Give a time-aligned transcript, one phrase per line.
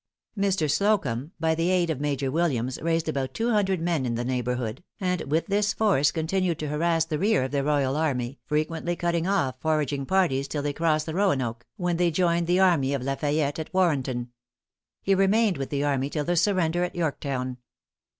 [0.35, 0.67] Mr.
[0.67, 4.83] Slocumb, by the aid of Major Williams, raised about two hundred men in the neighborhood,
[4.99, 9.27] and with this force continued to harass the rear of the royal army, frequently cutting
[9.27, 13.13] off foraging parties, till they crossed the Roanoke, when they joined the army of La
[13.13, 14.31] Fayette at Warrenton.
[15.03, 17.57] He remained with the army till the surrender at Yorktown.